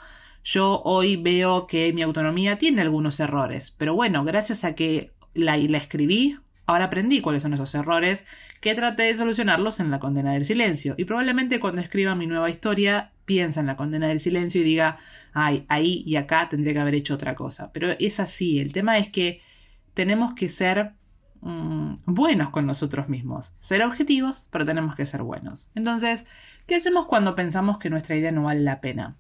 Yo 0.46 0.84
hoy 0.86 1.16
veo 1.16 1.66
que 1.66 1.92
mi 1.92 2.04
autonomía 2.04 2.60
tiene 2.60 2.84
algunos 2.84 3.20
errores, 3.20 3.72
pero 3.72 3.96
bueno, 3.96 4.24
gracias 4.24 4.64
a 4.64 4.76
que 4.76 5.12
la, 5.34 5.58
escribí, 5.58 6.38
ahora 6.68 6.86
aprendí 6.86 7.20
cuáles 7.20 7.42
son 7.42 7.56
esos 7.56 7.74
errores, 7.74 8.28
que 8.62 8.76
traté 8.76 9.04
de 9.04 9.16
solucionarlos 9.16 9.80
en 9.80 9.90
la 9.90 10.00
condena 10.00 10.34
del 10.34 10.46
silencio. 10.46 10.94
Y 11.00 11.06
probablemente 11.06 11.60
cuando 11.60 11.82
escriba 11.82 12.14
mi 12.14 12.28
nueva 12.28 12.52
historia, 12.52 13.12
piensa 13.26 13.60
en 13.60 13.66
la 13.66 13.76
condena 13.76 14.08
del 14.08 14.20
silencio 14.20 14.62
y 14.62 14.66
diga, 14.66 14.98
ay, 15.34 15.66
ahí 15.68 16.04
y 16.06 16.16
acá 16.16 16.48
tendría 16.48 16.74
que 16.74 16.80
haber 16.80 16.94
hecho 16.94 17.16
otra 17.16 17.34
cosa. 17.34 17.72
Pero 17.74 17.96
es 17.98 18.20
así, 18.20 18.60
el 18.60 18.72
tema 18.72 19.00
es 19.00 19.10
que 19.10 19.42
tenemos 19.96 20.36
que 20.36 20.48
ser 20.48 20.92
mm, 21.42 21.96
buenos 22.06 22.52
con 22.52 22.68
nosotros 22.68 23.10
mismos. 23.10 23.54
Ser 23.58 23.82
objetivos, 23.82 24.48
pero 24.52 24.64
tenemos 24.64 24.96
que 24.96 25.06
ser 25.06 25.24
buenos. 25.24 25.72
Entonces, 25.74 26.24
¿qué 26.68 26.76
hacemos 26.76 27.08
cuando 27.08 27.34
pensamos 27.34 27.80
que 27.80 27.90
nuestra 27.90 28.16
idea 28.16 28.32
no 28.32 28.44
vale 28.44 28.62
la 28.62 28.80
pena? 28.80 29.18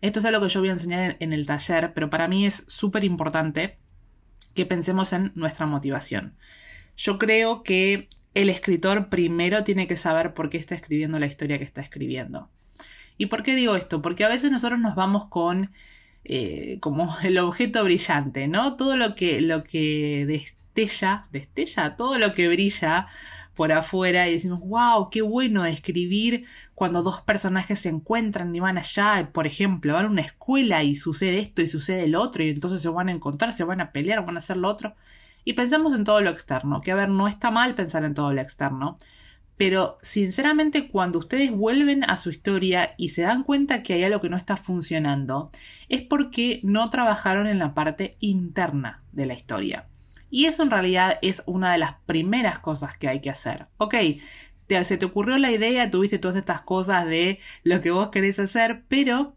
Esto 0.00 0.18
es 0.18 0.24
algo 0.24 0.42
que 0.42 0.52
yo 0.52 0.60
voy 0.60 0.68
a 0.68 0.72
enseñar 0.72 1.16
en, 1.20 1.32
el 1.32 1.46
taller, 1.46 1.92
pero 1.94 2.10
para 2.10 2.28
mí 2.28 2.46
es 2.46 2.64
súper 2.66 3.04
importante 3.04 3.78
que 4.54 4.66
pensemos 4.66 5.12
en 5.12 5.32
nuestra 5.34 5.66
motivación. 5.66 6.36
Yo 6.96 7.18
creo 7.18 7.62
que 7.62 8.08
el 8.34 8.50
escritor 8.50 9.08
primero 9.08 9.64
tiene 9.64 9.86
que 9.86 9.96
saber 9.96 10.34
por 10.34 10.50
qué 10.50 10.58
está 10.58 10.74
escribiendo 10.74 11.18
la 11.18 11.26
historia 11.26 11.58
que 11.58 11.64
está 11.64 11.80
escribiendo. 11.80 12.50
¿Y 13.18 13.26
por 13.26 13.42
qué 13.42 13.54
digo 13.54 13.76
esto? 13.76 14.02
Porque 14.02 14.24
a 14.24 14.28
veces 14.28 14.50
nosotros 14.50 14.78
nos 14.78 14.94
vamos 14.94 15.26
con 15.26 15.70
eh, 16.24 16.78
como 16.80 17.14
el 17.22 17.38
objeto 17.38 17.82
brillante, 17.84 18.48
¿no? 18.48 18.76
Todo 18.76 18.96
lo 18.96 19.14
que, 19.14 19.40
lo 19.40 19.64
que 19.64 20.26
destella, 20.26 21.26
destella, 21.30 21.96
todo 21.96 22.18
lo 22.18 22.34
que 22.34 22.48
brilla 22.48 23.06
por 23.56 23.72
afuera 23.72 24.28
y 24.28 24.32
decimos, 24.32 24.60
wow, 24.60 25.08
qué 25.10 25.22
bueno 25.22 25.64
escribir 25.64 26.44
cuando 26.74 27.02
dos 27.02 27.22
personajes 27.22 27.80
se 27.80 27.88
encuentran 27.88 28.54
y 28.54 28.60
van 28.60 28.78
allá, 28.78 29.30
por 29.32 29.46
ejemplo, 29.46 29.94
van 29.94 30.04
a 30.04 30.10
una 30.10 30.20
escuela 30.20 30.84
y 30.84 30.94
sucede 30.94 31.38
esto 31.38 31.62
y 31.62 31.66
sucede 31.66 32.06
lo 32.06 32.20
otro 32.20 32.44
y 32.44 32.50
entonces 32.50 32.82
se 32.82 32.90
van 32.90 33.08
a 33.08 33.12
encontrar, 33.12 33.52
se 33.52 33.64
van 33.64 33.80
a 33.80 33.90
pelear, 33.92 34.24
van 34.24 34.36
a 34.36 34.38
hacer 34.38 34.58
lo 34.58 34.68
otro. 34.68 34.94
Y 35.42 35.54
pensamos 35.54 35.94
en 35.94 36.04
todo 36.04 36.20
lo 36.20 36.30
externo, 36.30 36.80
que 36.80 36.92
a 36.92 36.96
ver, 36.96 37.08
no 37.08 37.28
está 37.28 37.50
mal 37.50 37.74
pensar 37.74 38.04
en 38.04 38.14
todo 38.14 38.32
lo 38.32 38.40
externo, 38.40 38.98
pero 39.56 39.96
sinceramente 40.02 40.88
cuando 40.88 41.18
ustedes 41.18 41.50
vuelven 41.50 42.04
a 42.04 42.18
su 42.18 42.28
historia 42.28 42.94
y 42.98 43.08
se 43.08 43.22
dan 43.22 43.42
cuenta 43.42 43.82
que 43.82 43.94
hay 43.94 44.04
algo 44.04 44.20
que 44.20 44.28
no 44.28 44.36
está 44.36 44.56
funcionando, 44.56 45.48
es 45.88 46.02
porque 46.02 46.60
no 46.62 46.90
trabajaron 46.90 47.46
en 47.46 47.58
la 47.58 47.72
parte 47.72 48.16
interna 48.20 49.02
de 49.12 49.26
la 49.26 49.34
historia. 49.34 49.86
Y 50.30 50.46
eso 50.46 50.62
en 50.62 50.70
realidad 50.70 51.18
es 51.22 51.42
una 51.46 51.72
de 51.72 51.78
las 51.78 51.94
primeras 52.06 52.58
cosas 52.58 52.96
que 52.96 53.08
hay 53.08 53.20
que 53.20 53.30
hacer. 53.30 53.66
Ok, 53.78 53.94
se 54.68 54.96
te 54.96 55.06
ocurrió 55.06 55.38
la 55.38 55.52
idea, 55.52 55.90
tuviste 55.90 56.18
todas 56.18 56.36
estas 56.36 56.62
cosas 56.62 57.06
de 57.06 57.38
lo 57.62 57.80
que 57.80 57.90
vos 57.90 58.10
querés 58.10 58.38
hacer, 58.38 58.82
pero 58.88 59.36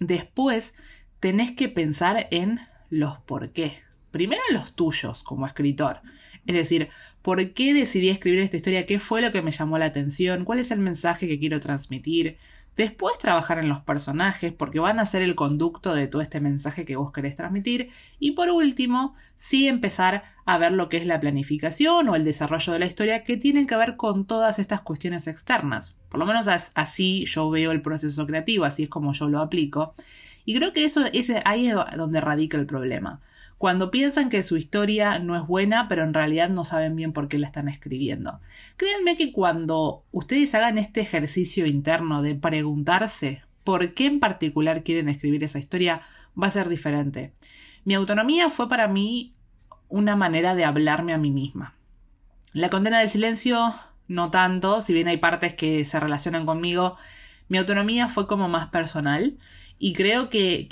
después 0.00 0.74
tenés 1.20 1.52
que 1.52 1.68
pensar 1.68 2.28
en 2.30 2.60
los 2.90 3.18
por 3.18 3.52
qué. 3.52 3.82
Primero 4.10 4.42
los 4.52 4.74
tuyos 4.74 5.22
como 5.22 5.46
escritor. 5.46 6.00
Es 6.46 6.54
decir, 6.54 6.88
¿por 7.20 7.52
qué 7.52 7.74
decidí 7.74 8.08
escribir 8.08 8.40
esta 8.40 8.56
historia? 8.56 8.86
¿Qué 8.86 8.98
fue 8.98 9.20
lo 9.20 9.32
que 9.32 9.42
me 9.42 9.50
llamó 9.50 9.76
la 9.76 9.86
atención? 9.86 10.44
¿Cuál 10.44 10.60
es 10.60 10.70
el 10.70 10.78
mensaje 10.78 11.28
que 11.28 11.38
quiero 11.38 11.60
transmitir? 11.60 12.38
Después 12.78 13.18
trabajar 13.18 13.58
en 13.58 13.68
los 13.68 13.80
personajes 13.80 14.52
porque 14.52 14.78
van 14.78 15.00
a 15.00 15.04
ser 15.04 15.20
el 15.22 15.34
conducto 15.34 15.96
de 15.96 16.06
todo 16.06 16.22
este 16.22 16.38
mensaje 16.38 16.84
que 16.84 16.94
vos 16.94 17.10
querés 17.10 17.34
transmitir. 17.34 17.90
Y 18.20 18.32
por 18.32 18.50
último, 18.50 19.16
sí 19.34 19.66
empezar 19.66 20.22
a 20.44 20.58
ver 20.58 20.70
lo 20.70 20.88
que 20.88 20.98
es 20.98 21.04
la 21.04 21.18
planificación 21.18 22.08
o 22.08 22.14
el 22.14 22.22
desarrollo 22.22 22.72
de 22.72 22.78
la 22.78 22.86
historia 22.86 23.24
que 23.24 23.36
tienen 23.36 23.66
que 23.66 23.74
ver 23.74 23.96
con 23.96 24.26
todas 24.26 24.60
estas 24.60 24.80
cuestiones 24.82 25.26
externas. 25.26 25.96
Por 26.08 26.20
lo 26.20 26.26
menos 26.26 26.46
así 26.46 27.24
yo 27.24 27.50
veo 27.50 27.72
el 27.72 27.82
proceso 27.82 28.24
creativo, 28.28 28.64
así 28.64 28.84
es 28.84 28.88
como 28.88 29.12
yo 29.12 29.26
lo 29.26 29.40
aplico. 29.40 29.92
Y 30.48 30.56
creo 30.56 30.72
que 30.72 30.82
eso 30.82 31.04
ahí 31.44 31.68
es 31.68 31.74
donde 31.98 32.22
radica 32.22 32.56
el 32.56 32.64
problema 32.64 33.20
cuando 33.58 33.90
piensan 33.90 34.30
que 34.30 34.42
su 34.42 34.56
historia 34.56 35.18
no 35.18 35.36
es 35.36 35.46
buena, 35.46 35.88
pero 35.88 36.04
en 36.04 36.14
realidad 36.14 36.48
no 36.48 36.64
saben 36.64 36.96
bien 36.96 37.12
por 37.12 37.28
qué 37.28 37.36
la 37.36 37.48
están 37.48 37.68
escribiendo. 37.68 38.40
Créanme 38.78 39.14
que 39.14 39.30
cuando 39.30 40.04
ustedes 40.10 40.54
hagan 40.54 40.78
este 40.78 41.02
ejercicio 41.02 41.66
interno 41.66 42.22
de 42.22 42.34
preguntarse 42.34 43.42
por 43.62 43.92
qué 43.92 44.06
en 44.06 44.20
particular 44.20 44.82
quieren 44.82 45.10
escribir 45.10 45.44
esa 45.44 45.58
historia, 45.58 46.00
va 46.40 46.46
a 46.46 46.50
ser 46.50 46.70
diferente. 46.70 47.34
Mi 47.84 47.92
autonomía 47.92 48.48
fue 48.48 48.70
para 48.70 48.88
mí 48.88 49.34
una 49.90 50.16
manera 50.16 50.54
de 50.54 50.64
hablarme 50.64 51.12
a 51.12 51.18
mí 51.18 51.30
misma. 51.30 51.74
La 52.54 52.70
condena 52.70 53.00
del 53.00 53.10
silencio, 53.10 53.74
no 54.06 54.30
tanto, 54.30 54.80
si 54.80 54.94
bien 54.94 55.08
hay 55.08 55.18
partes 55.18 55.52
que 55.52 55.84
se 55.84 56.00
relacionan 56.00 56.46
conmigo, 56.46 56.96
mi 57.48 57.58
autonomía 57.58 58.08
fue 58.08 58.26
como 58.26 58.48
más 58.48 58.68
personal 58.68 59.36
y 59.78 59.92
creo 59.92 60.28
que, 60.28 60.66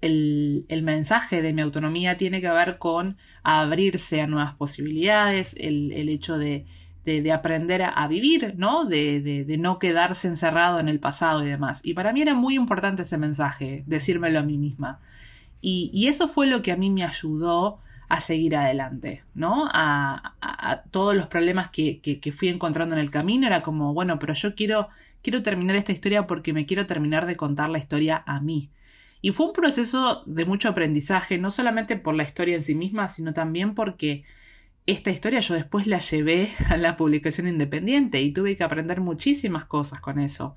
el, 0.00 0.82
mensaje 0.82 1.42
de 1.42 1.52
mi 1.52 1.62
autonomía 1.62 2.16
tiene 2.16 2.40
que 2.40 2.50
ver 2.50 2.78
con 2.78 3.16
abrirse 3.44 4.20
a 4.20 4.26
nuevas 4.26 4.54
posibilidades, 4.54 5.54
el, 5.58 6.08
hecho 6.08 6.36
de, 6.36 6.66
aprender 7.32 7.82
a, 7.82 8.06
vivir, 8.08 8.54
¿no? 8.56 8.84
De, 8.84 9.46
no 9.60 9.78
quedarse 9.78 10.26
encerrado 10.26 10.80
en 10.80 10.88
el 10.88 10.98
pasado 10.98 11.44
y 11.44 11.46
demás. 11.46 11.80
Y 11.84 11.94
para 11.94 12.12
mí 12.12 12.20
era 12.20 12.34
muy 12.34 12.56
importante 12.56 13.02
ese 13.02 13.16
mensaje, 13.16 13.84
decírmelo 13.86 14.40
a 14.40 14.42
mí 14.42 14.58
misma. 14.58 15.00
Y, 15.60 16.06
eso 16.08 16.26
fue 16.26 16.48
lo 16.48 16.62
que 16.62 16.72
a 16.72 16.76
mí 16.76 16.90
me 16.90 17.04
ayudó 17.04 17.78
a 18.08 18.20
seguir 18.20 18.56
adelante, 18.56 19.24
¿no? 19.34 19.68
A, 19.72 20.34
todos 20.90 21.14
los 21.14 21.26
problemas 21.26 21.68
que, 21.70 22.00
que, 22.00 22.32
fui 22.32 22.48
encontrando 22.48 22.96
en 22.96 23.00
el 23.00 23.10
camino. 23.10 23.46
Era 23.46 23.62
como, 23.62 23.94
bueno, 23.94 24.18
pero 24.18 24.34
yo 24.34 24.54
quiero 24.54 24.88
quiero 25.26 25.42
terminar 25.42 25.74
esta 25.74 25.90
historia 25.90 26.28
porque 26.28 26.52
me 26.52 26.66
quiero 26.66 26.86
terminar 26.86 27.26
de 27.26 27.36
contar 27.36 27.68
la 27.68 27.78
historia 27.78 28.22
a 28.28 28.38
mí. 28.38 28.70
Y 29.20 29.32
fue 29.32 29.46
un 29.46 29.52
proceso 29.52 30.22
de 30.24 30.44
mucho 30.44 30.68
aprendizaje, 30.68 31.36
no 31.36 31.50
solamente 31.50 31.96
por 31.96 32.14
la 32.14 32.22
historia 32.22 32.54
en 32.54 32.62
sí 32.62 32.76
misma, 32.76 33.08
sino 33.08 33.32
también 33.32 33.74
porque 33.74 34.22
esta 34.86 35.10
historia 35.10 35.40
yo 35.40 35.54
después 35.54 35.88
la 35.88 35.98
llevé 35.98 36.52
a 36.68 36.76
la 36.76 36.96
publicación 36.96 37.48
independiente 37.48 38.22
y 38.22 38.30
tuve 38.30 38.54
que 38.54 38.62
aprender 38.62 39.00
muchísimas 39.00 39.64
cosas 39.64 40.00
con 40.00 40.20
eso. 40.20 40.54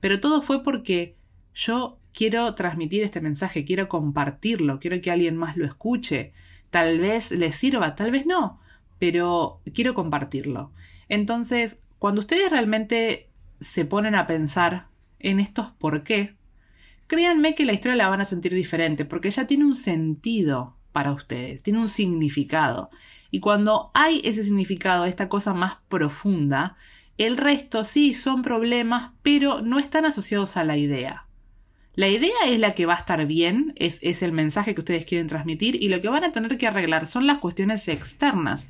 Pero 0.00 0.20
todo 0.20 0.42
fue 0.42 0.62
porque 0.62 1.16
yo 1.54 1.98
quiero 2.12 2.54
transmitir 2.54 3.02
este 3.02 3.22
mensaje, 3.22 3.64
quiero 3.64 3.88
compartirlo, 3.88 4.80
quiero 4.80 5.00
que 5.00 5.10
alguien 5.10 5.38
más 5.38 5.56
lo 5.56 5.64
escuche. 5.64 6.34
Tal 6.68 6.98
vez 6.98 7.30
le 7.30 7.52
sirva, 7.52 7.94
tal 7.94 8.10
vez 8.10 8.26
no, 8.26 8.60
pero 8.98 9.62
quiero 9.72 9.94
compartirlo. 9.94 10.72
Entonces, 11.08 11.82
cuando 11.98 12.20
ustedes 12.20 12.50
realmente 12.50 13.29
se 13.60 13.84
ponen 13.84 14.14
a 14.14 14.26
pensar 14.26 14.88
en 15.18 15.38
estos 15.38 15.70
por 15.70 16.02
qué, 16.02 16.36
créanme 17.06 17.54
que 17.54 17.64
la 17.64 17.72
historia 17.72 17.96
la 17.96 18.08
van 18.08 18.20
a 18.20 18.24
sentir 18.24 18.54
diferente, 18.54 19.04
porque 19.04 19.30
ya 19.30 19.46
tiene 19.46 19.64
un 19.64 19.74
sentido 19.74 20.76
para 20.92 21.12
ustedes, 21.12 21.62
tiene 21.62 21.80
un 21.80 21.88
significado. 21.88 22.90
Y 23.30 23.40
cuando 23.40 23.90
hay 23.94 24.20
ese 24.24 24.42
significado, 24.42 25.04
esta 25.04 25.28
cosa 25.28 25.54
más 25.54 25.78
profunda, 25.88 26.76
el 27.18 27.36
resto 27.36 27.84
sí 27.84 28.14
son 28.14 28.42
problemas, 28.42 29.12
pero 29.22 29.60
no 29.60 29.78
están 29.78 30.04
asociados 30.04 30.56
a 30.56 30.64
la 30.64 30.76
idea. 30.76 31.26
La 31.94 32.08
idea 32.08 32.38
es 32.46 32.58
la 32.58 32.74
que 32.74 32.86
va 32.86 32.94
a 32.94 32.98
estar 32.98 33.26
bien, 33.26 33.72
es, 33.76 33.98
es, 34.02 34.22
el 34.22 34.32
mensaje 34.32 34.74
que 34.74 34.80
ustedes 34.80 35.04
quieren 35.04 35.26
transmitir 35.26 35.82
y 35.82 35.88
lo 35.88 36.00
que 36.00 36.08
van 36.08 36.24
a 36.24 36.32
tener 36.32 36.56
que 36.56 36.66
arreglar 36.66 37.06
son 37.06 37.26
las 37.26 37.38
cuestiones 37.38 37.86
externas. 37.88 38.68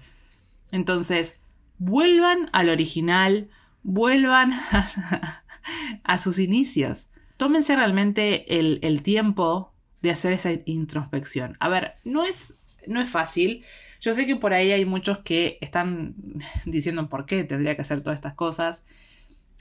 Entonces, 0.72 1.38
vuelvan 1.78 2.48
al 2.52 2.70
original, 2.70 3.50
vuelvan 3.82 4.52
a, 6.04 6.18
sus 6.18 6.38
inicios. 6.38 7.08
Tómense 7.36 7.76
realmente 7.76 8.58
el, 8.58 9.02
tiempo 9.02 9.72
de 10.02 10.10
hacer 10.10 10.32
esa 10.32 10.50
introspección. 10.64 11.56
A 11.60 11.68
ver, 11.68 11.94
no 12.04 12.24
es, 12.24 12.58
no 12.86 13.00
es 13.00 13.08
fácil. 13.08 13.64
Yo 14.00 14.12
sé 14.12 14.26
que 14.26 14.36
por 14.36 14.52
ahí 14.52 14.72
hay 14.72 14.84
muchos 14.84 15.18
que 15.18 15.58
están 15.60 16.14
diciendo 16.64 17.08
por 17.08 17.26
qué 17.26 17.44
tendría 17.44 17.76
que 17.76 17.82
hacer 17.82 18.00
todas 18.00 18.18
estas 18.18 18.34
cosas. 18.34 18.82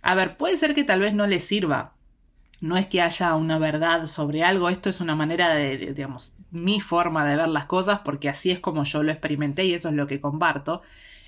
A 0.02 0.16
ver, 0.16 0.38
puede 0.38 0.58
ser 0.58 0.74
que 0.74 0.84
tal 0.84 1.00
vez 1.00 1.14
no 1.14 1.28
les 1.28 1.44
sirva. 1.44 1.96
No 2.62 2.76
es 2.78 2.88
que 2.88 3.02
haya 3.02 3.36
una 3.36 3.58
verdad 3.58 4.06
sobre 4.06 4.44
algo, 4.44 4.68
esto 4.68 4.90
es 4.90 5.00
una 5.00 5.16
manera 5.16 5.54
de, 5.54 5.94
digamos, 5.94 6.34
mi 6.52 6.82
forma 6.82 7.26
de 7.26 7.38
ver 7.38 7.48
las 7.48 7.66
cosas, 7.66 8.02
porque 8.04 8.28
así 8.28 8.52
es 8.52 8.60
como 8.60 8.84
yo 8.84 9.02
lo 9.02 9.12
experimenté 9.12 9.64
y 9.64 9.74
eso 9.74 9.88
es 9.88 9.96
lo 9.96 10.08
que 10.08 10.20
comparto. 10.20 10.82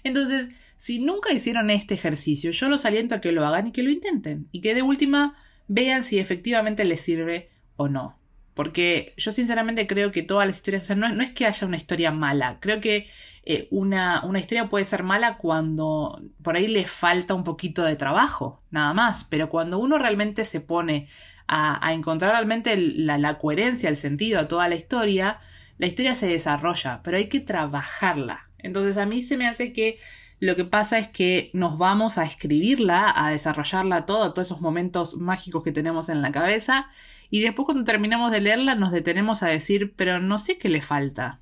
Entonces, 0.04 0.50
si 0.78 1.00
nunca 1.00 1.32
hicieron 1.32 1.70
este 1.70 1.94
ejercicio, 1.94 2.52
yo 2.52 2.70
los 2.70 2.86
aliento 2.86 3.16
a 3.16 3.22
que 3.22 3.32
lo 3.32 3.46
hagan 3.46 3.68
y 3.68 3.72
que 3.72 3.84
lo 3.84 3.92
intenten. 3.92 4.48
Y 4.52 4.62
que 4.62 4.74
de 4.74 4.82
última 4.82 5.36
vean 5.68 6.04
si 6.04 6.20
efectivamente 6.20 6.86
les 6.86 7.02
sirve 7.02 7.50
o 7.76 7.88
no. 7.88 8.18
Porque 8.54 9.14
yo 9.18 9.32
sinceramente 9.32 9.88
creo 9.88 10.12
que 10.12 10.24
todas 10.24 10.46
las 10.46 10.58
historias, 10.58 10.90
no, 10.98 11.10
no, 11.10 11.24
es 11.24 11.32
que 11.32 11.46
haya 11.46 11.66
una 11.68 11.78
historia 11.78 12.12
mala, 12.12 12.58
creo 12.60 12.82
que 12.82 13.08
eh, 13.44 13.68
una, 13.72 14.26
una, 14.26 14.40
historia 14.40 14.68
puede 14.68 14.84
ser 14.84 15.04
mala 15.04 15.38
cuando 15.38 16.22
por 16.44 16.58
ahí 16.58 16.68
le 16.68 16.86
falta 16.86 17.34
un 17.34 17.46
poquito 17.46 17.84
de 17.84 17.96
trabajo, 17.96 18.62
nada 18.70 18.94
más, 18.94 19.24
pero 19.24 19.50
cuando 19.50 19.80
uno 19.80 19.98
realmente 19.98 20.44
se 20.44 20.60
pone 20.60 21.08
a, 21.48 21.94
encontrar 21.94 22.32
realmente 22.32 22.76
la 22.78 23.38
coherencia, 23.38 23.90
el 23.90 23.98
sentido 23.98 24.40
a 24.40 24.48
toda 24.48 24.70
la 24.70 24.76
historia, 24.76 25.40
la 25.78 25.88
historia 25.88 26.16
se 26.16 26.28
desarrolla, 26.28 27.02
pero 27.04 27.18
hay 27.18 27.28
que 27.28 27.40
trabajarla. 27.40 28.51
Entonces 28.64 28.98
a 28.98 29.06
mí 29.06 29.22
se 29.22 29.38
me 29.38 29.48
hace 29.48 29.74
que 29.74 29.98
lo 30.42 30.56
que 30.56 30.66
pasa 30.66 30.98
es 30.98 31.08
que 31.08 31.52
nos 31.54 31.78
vamos 31.78 32.18
a 32.18 32.24
escribirla, 32.24 33.14
a 33.16 33.30
desarrollarla 33.30 34.08
todo, 34.08 34.34
todos 34.34 34.48
esos 34.48 34.60
momentos 34.60 35.16
mágicos 35.18 35.64
que 35.64 35.72
tenemos 35.72 36.10
en 36.10 36.24
la 36.24 36.32
cabeza, 36.32 36.90
y 37.30 37.42
después 37.42 37.66
cuando 37.66 37.84
terminamos 37.84 38.32
de 38.32 38.42
leerla 38.42 38.74
nos 38.74 38.92
detenemos 38.92 39.44
a 39.44 39.48
decir, 39.48 39.94
pero 39.96 40.20
no 40.20 40.40
sé 40.40 40.58
qué 40.58 40.68
le 40.68 40.82
falta. 40.82 41.40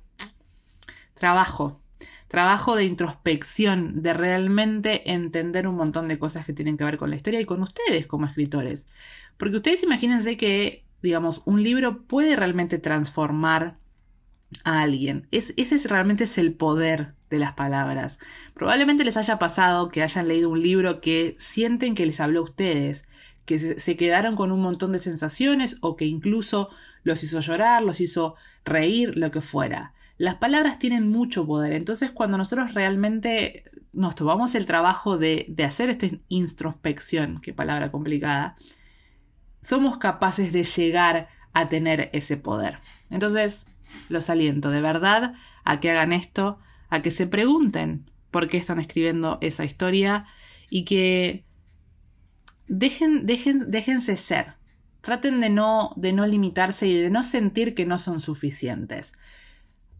Trabajo. 1.14 1.80
Trabajo 2.28 2.76
de 2.76 2.84
introspección, 2.84 4.02
de 4.02 4.12
realmente 4.12 5.10
entender 5.12 5.66
un 5.66 5.76
montón 5.76 6.06
de 6.06 6.18
cosas 6.18 6.44
que 6.44 6.52
tienen 6.52 6.76
que 6.76 6.84
ver 6.84 6.98
con 6.98 7.10
la 7.10 7.16
historia 7.16 7.40
y 7.40 7.46
con 7.46 7.62
ustedes 7.62 8.06
como 8.06 8.26
escritores. 8.26 8.86
Porque 9.36 9.56
ustedes 9.56 9.82
imagínense 9.82 10.36
que, 10.36 10.84
digamos, 11.02 11.40
un 11.46 11.62
libro 11.62 12.02
puede 12.02 12.36
realmente 12.36 12.78
transformar 12.78 13.78
a 14.64 14.82
alguien. 14.82 15.26
Es, 15.30 15.54
ese 15.56 15.76
es, 15.76 15.90
realmente 15.90 16.24
es 16.24 16.38
el 16.38 16.52
poder 16.52 17.14
de 17.30 17.38
las 17.38 17.52
palabras. 17.52 18.18
Probablemente 18.54 19.04
les 19.04 19.16
haya 19.16 19.38
pasado 19.38 19.88
que 19.88 20.02
hayan 20.02 20.28
leído 20.28 20.50
un 20.50 20.62
libro 20.62 21.00
que 21.00 21.36
sienten 21.38 21.94
que 21.94 22.06
les 22.06 22.20
habló 22.20 22.40
a 22.40 22.44
ustedes, 22.44 23.06
que 23.44 23.58
se, 23.58 23.78
se, 23.78 23.96
quedaron 23.96 24.36
con 24.36 24.52
un 24.52 24.60
montón 24.60 24.92
de 24.92 24.98
sensaciones 24.98 25.76
o 25.80 25.96
que 25.96 26.04
incluso 26.04 26.68
los 27.02 27.22
hizo 27.22 27.40
llorar, 27.40 27.82
los 27.82 28.00
hizo 28.00 28.34
reír, 28.64 29.16
lo 29.16 29.30
que 29.30 29.40
fuera. 29.40 29.94
Las 30.18 30.36
palabras 30.36 30.78
tienen 30.78 31.08
mucho 31.08 31.46
poder, 31.46 31.72
entonces 31.72 32.10
cuando 32.10 32.36
nosotros 32.36 32.74
realmente 32.74 33.64
nos 33.92 34.14
tomamos 34.14 34.54
el 34.54 34.66
trabajo 34.66 35.18
de, 35.18 35.46
de 35.48 35.64
hacer 35.64 35.90
esta 35.90 36.06
introspección, 36.28 37.40
qué 37.40 37.52
palabra 37.52 37.90
complicada, 37.90 38.56
somos 39.60 39.98
capaces 39.98 40.52
de 40.52 40.64
llegar 40.64 41.28
a 41.52 41.68
tener 41.68 42.10
ese 42.12 42.36
poder. 42.36 42.78
Entonces, 43.10 43.66
los 44.08 44.30
aliento 44.30 44.70
de 44.70 44.80
verdad 44.80 45.34
a 45.64 45.80
que 45.80 45.90
hagan 45.90 46.12
esto, 46.12 46.58
a 46.88 47.02
que 47.02 47.10
se 47.10 47.26
pregunten 47.26 48.10
por 48.30 48.48
qué 48.48 48.56
están 48.56 48.78
escribiendo 48.78 49.38
esa 49.40 49.64
historia 49.64 50.26
y 50.68 50.84
que 50.84 51.44
dejen, 52.68 53.26
dejen, 53.26 53.70
déjense 53.70 54.16
ser. 54.16 54.54
Traten 55.00 55.40
de 55.40 55.50
no, 55.50 55.92
de 55.96 56.12
no 56.12 56.26
limitarse 56.26 56.86
y 56.86 56.94
de 56.94 57.10
no 57.10 57.22
sentir 57.22 57.74
que 57.74 57.86
no 57.86 57.98
son 57.98 58.20
suficientes. 58.20 59.14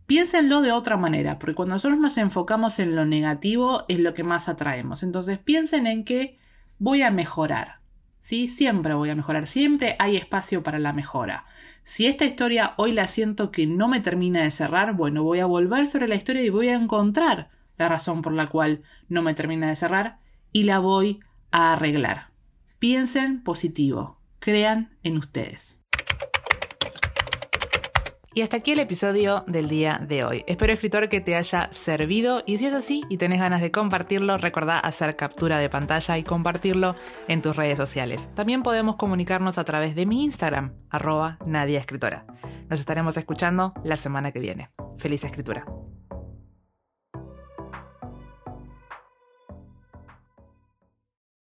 Piénsenlo 0.06 0.60
de 0.60 0.72
otra 0.72 0.96
manera, 0.96 1.38
porque 1.38 1.54
cuando 1.54 1.76
nosotros 1.76 1.98
nos 1.98 2.18
enfocamos 2.18 2.78
en 2.78 2.96
lo 2.96 3.04
negativo 3.06 3.84
es 3.88 4.00
lo 4.00 4.12
que 4.12 4.24
más 4.24 4.48
atraemos. 4.48 5.02
Entonces 5.02 5.38
piensen 5.38 5.86
en 5.86 6.04
que 6.04 6.38
voy 6.78 7.02
a 7.02 7.10
mejorar. 7.10 7.79
¿Sí? 8.20 8.46
Siempre 8.46 8.94
voy 8.94 9.10
a 9.10 9.16
mejorar, 9.16 9.46
siempre 9.46 9.96
hay 9.98 10.16
espacio 10.16 10.62
para 10.62 10.78
la 10.78 10.92
mejora. 10.92 11.46
Si 11.82 12.06
esta 12.06 12.24
historia 12.24 12.74
hoy 12.76 12.92
la 12.92 13.06
siento 13.06 13.50
que 13.50 13.66
no 13.66 13.88
me 13.88 14.00
termina 14.00 14.42
de 14.42 14.50
cerrar, 14.50 14.94
bueno, 14.94 15.24
voy 15.24 15.40
a 15.40 15.46
volver 15.46 15.86
sobre 15.86 16.06
la 16.06 16.14
historia 16.14 16.42
y 16.42 16.50
voy 16.50 16.68
a 16.68 16.74
encontrar 16.74 17.48
la 17.76 17.88
razón 17.88 18.22
por 18.22 18.32
la 18.32 18.48
cual 18.48 18.82
no 19.08 19.22
me 19.22 19.34
termina 19.34 19.68
de 19.68 19.76
cerrar 19.76 20.18
y 20.52 20.64
la 20.64 20.78
voy 20.78 21.20
a 21.50 21.72
arreglar. 21.72 22.30
Piensen 22.78 23.42
positivo, 23.42 24.20
crean 24.38 24.96
en 25.02 25.16
ustedes. 25.16 25.79
Y 28.32 28.42
hasta 28.42 28.58
aquí 28.58 28.70
el 28.70 28.78
episodio 28.78 29.42
del 29.48 29.68
día 29.68 30.00
de 30.06 30.22
hoy. 30.22 30.44
Espero, 30.46 30.72
escritor, 30.72 31.08
que 31.08 31.20
te 31.20 31.34
haya 31.34 31.68
servido 31.72 32.44
y 32.46 32.58
si 32.58 32.66
es 32.66 32.74
así 32.74 33.02
y 33.08 33.16
tenés 33.16 33.40
ganas 33.40 33.60
de 33.60 33.72
compartirlo, 33.72 34.38
recordá 34.38 34.78
hacer 34.78 35.16
captura 35.16 35.58
de 35.58 35.68
pantalla 35.68 36.16
y 36.16 36.22
compartirlo 36.22 36.94
en 37.26 37.42
tus 37.42 37.56
redes 37.56 37.76
sociales. 37.76 38.30
También 38.34 38.62
podemos 38.62 38.94
comunicarnos 38.94 39.58
a 39.58 39.64
través 39.64 39.96
de 39.96 40.06
mi 40.06 40.22
Instagram, 40.22 40.74
arroba 40.90 41.38
Nadia. 41.44 41.84
Nos 42.68 42.78
estaremos 42.78 43.16
escuchando 43.16 43.74
la 43.82 43.96
semana 43.96 44.30
que 44.30 44.38
viene. 44.38 44.70
Feliz 44.96 45.24
escritura. 45.24 45.64